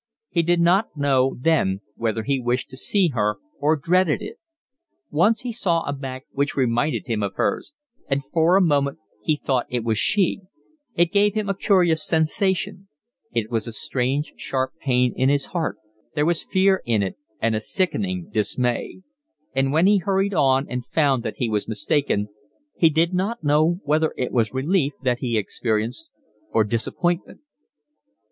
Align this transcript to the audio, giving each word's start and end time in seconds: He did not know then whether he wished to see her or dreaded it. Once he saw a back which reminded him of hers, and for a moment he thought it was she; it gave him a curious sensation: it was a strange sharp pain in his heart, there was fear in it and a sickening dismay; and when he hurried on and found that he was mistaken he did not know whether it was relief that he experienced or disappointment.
He 0.31 0.41
did 0.41 0.59
not 0.59 0.97
know 0.97 1.37
then 1.39 1.81
whether 1.95 2.23
he 2.23 2.39
wished 2.39 2.71
to 2.71 2.75
see 2.77 3.09
her 3.09 3.37
or 3.59 3.75
dreaded 3.75 4.19
it. 4.19 4.37
Once 5.11 5.41
he 5.41 5.53
saw 5.53 5.83
a 5.83 5.93
back 5.93 6.25
which 6.31 6.55
reminded 6.55 7.05
him 7.05 7.21
of 7.21 7.33
hers, 7.35 7.71
and 8.07 8.25
for 8.25 8.55
a 8.55 8.61
moment 8.63 8.97
he 9.21 9.35
thought 9.35 9.67
it 9.69 9.83
was 9.83 9.99
she; 9.99 10.39
it 10.95 11.11
gave 11.11 11.35
him 11.35 11.47
a 11.49 11.53
curious 11.53 12.03
sensation: 12.03 12.87
it 13.31 13.51
was 13.51 13.67
a 13.67 13.71
strange 13.71 14.33
sharp 14.37 14.71
pain 14.81 15.13
in 15.15 15.29
his 15.29 15.45
heart, 15.53 15.77
there 16.15 16.25
was 16.25 16.41
fear 16.41 16.81
in 16.83 17.03
it 17.03 17.15
and 17.39 17.55
a 17.55 17.61
sickening 17.61 18.27
dismay; 18.31 19.03
and 19.53 19.71
when 19.71 19.85
he 19.85 19.99
hurried 19.99 20.33
on 20.33 20.67
and 20.67 20.83
found 20.87 21.21
that 21.21 21.35
he 21.37 21.47
was 21.47 21.67
mistaken 21.69 22.27
he 22.75 22.89
did 22.89 23.13
not 23.13 23.43
know 23.43 23.79
whether 23.83 24.15
it 24.17 24.31
was 24.31 24.51
relief 24.51 24.93
that 25.03 25.19
he 25.19 25.37
experienced 25.37 26.09
or 26.49 26.63
disappointment. 26.63 27.41